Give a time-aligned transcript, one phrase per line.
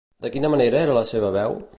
[0.25, 1.59] De quina manera era la seva veu?